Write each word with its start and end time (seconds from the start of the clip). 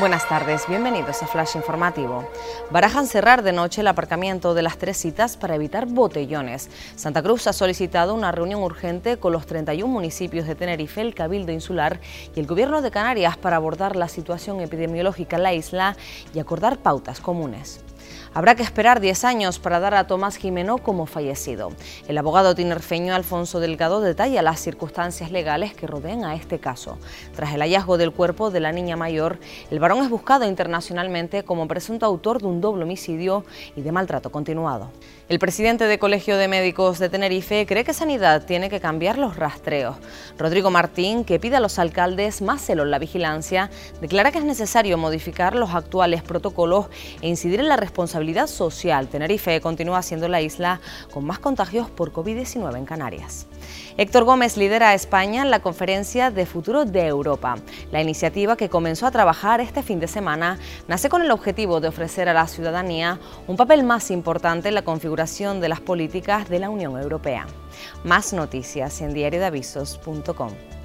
Buenas 0.00 0.26
tardes, 0.26 0.66
bienvenidos 0.66 1.22
a 1.22 1.26
Flash 1.26 1.56
Informativo. 1.56 2.26
Barajan 2.70 3.06
cerrar 3.06 3.42
de 3.42 3.52
noche 3.52 3.82
el 3.82 3.86
aparcamiento 3.86 4.54
de 4.54 4.62
las 4.62 4.78
tres 4.78 4.96
citas 4.96 5.36
para 5.36 5.56
evitar 5.56 5.84
botellones. 5.84 6.70
Santa 6.96 7.22
Cruz 7.22 7.46
ha 7.46 7.52
solicitado 7.52 8.14
una 8.14 8.32
reunión 8.32 8.62
urgente 8.62 9.18
con 9.18 9.34
los 9.34 9.44
31 9.44 9.86
municipios 9.92 10.46
de 10.46 10.54
Tenerife, 10.54 11.02
el 11.02 11.14
Cabildo 11.14 11.52
Insular 11.52 12.00
y 12.34 12.40
el 12.40 12.46
Gobierno 12.46 12.80
de 12.80 12.90
Canarias 12.90 13.36
para 13.36 13.56
abordar 13.56 13.94
la 13.94 14.08
situación 14.08 14.62
epidemiológica 14.62 15.36
en 15.36 15.42
la 15.42 15.52
isla 15.52 15.94
y 16.32 16.38
acordar 16.38 16.78
pautas 16.78 17.20
comunes. 17.20 17.84
Habrá 18.34 18.54
que 18.54 18.62
esperar 18.62 19.00
10 19.00 19.24
años 19.24 19.58
para 19.58 19.80
dar 19.80 19.94
a 19.94 20.06
Tomás 20.06 20.36
Jimeno 20.36 20.78
como 20.78 21.06
fallecido. 21.06 21.72
El 22.08 22.18
abogado 22.18 22.54
tinerfeño 22.54 23.14
Alfonso 23.14 23.60
Delgado 23.60 24.00
detalla 24.00 24.42
las 24.42 24.60
circunstancias 24.60 25.30
legales 25.30 25.74
que 25.74 25.86
rodean 25.86 26.24
a 26.24 26.34
este 26.34 26.58
caso. 26.58 26.98
Tras 27.34 27.54
el 27.54 27.60
hallazgo 27.60 27.98
del 27.98 28.12
cuerpo 28.12 28.50
de 28.50 28.60
la 28.60 28.72
niña 28.72 28.96
mayor, 28.96 29.38
el 29.70 29.78
varón 29.78 30.02
es 30.02 30.10
buscado 30.10 30.46
internacionalmente 30.46 31.44
como 31.44 31.68
presunto 31.68 32.06
autor 32.06 32.40
de 32.40 32.48
un 32.48 32.60
doble 32.60 32.84
homicidio 32.84 33.44
y 33.76 33.82
de 33.82 33.92
maltrato 33.92 34.30
continuado. 34.30 34.90
El 35.28 35.38
presidente 35.38 35.86
del 35.86 35.98
Colegio 35.98 36.36
de 36.36 36.48
Médicos 36.48 36.98
de 36.98 37.08
Tenerife 37.08 37.64
cree 37.66 37.84
que 37.84 37.94
Sanidad 37.94 38.44
tiene 38.46 38.68
que 38.68 38.80
cambiar 38.80 39.16
los 39.16 39.36
rastreos. 39.36 39.96
Rodrigo 40.36 40.70
Martín, 40.70 41.24
que 41.24 41.38
pide 41.38 41.56
a 41.56 41.60
los 41.60 41.78
alcaldes 41.78 42.42
más 42.42 42.60
celo 42.62 42.82
en 42.82 42.90
la 42.90 42.98
vigilancia, 42.98 43.70
declara 44.00 44.32
que 44.32 44.38
es 44.38 44.44
necesario 44.44 44.98
modificar 44.98 45.54
los 45.54 45.74
actuales 45.74 46.22
protocolos 46.22 46.86
e 47.20 47.28
incidir 47.28 47.60
en 47.60 47.68
la 47.68 47.76
responsabilidad 47.76 47.99
social. 48.08 49.08
Tenerife 49.08 49.60
continúa 49.60 50.02
siendo 50.02 50.28
la 50.28 50.40
isla 50.40 50.80
con 51.12 51.24
más 51.24 51.38
contagios 51.38 51.90
por 51.90 52.12
COVID-19 52.12 52.76
en 52.76 52.84
Canarias. 52.84 53.46
Héctor 53.96 54.24
Gómez 54.24 54.56
lidera 54.56 54.90
a 54.90 54.94
España 54.94 55.42
en 55.42 55.50
la 55.50 55.60
conferencia 55.60 56.30
de 56.30 56.46
futuro 56.46 56.84
de 56.84 57.06
Europa. 57.06 57.56
La 57.92 58.00
iniciativa 58.00 58.56
que 58.56 58.68
comenzó 58.68 59.06
a 59.06 59.10
trabajar 59.10 59.60
este 59.60 59.82
fin 59.82 60.00
de 60.00 60.08
semana 60.08 60.58
nace 60.88 61.08
con 61.08 61.22
el 61.22 61.30
objetivo 61.30 61.80
de 61.80 61.88
ofrecer 61.88 62.28
a 62.28 62.34
la 62.34 62.46
ciudadanía 62.46 63.18
un 63.46 63.56
papel 63.56 63.84
más 63.84 64.10
importante 64.10 64.68
en 64.68 64.74
la 64.74 64.82
configuración 64.82 65.60
de 65.60 65.68
las 65.68 65.80
políticas 65.80 66.48
de 66.48 66.58
la 66.58 66.70
Unión 66.70 67.00
Europea. 67.00 67.46
Más 68.04 68.32
noticias 68.32 69.00
en 69.00 69.14
diariodeavisos.com. 69.14 70.79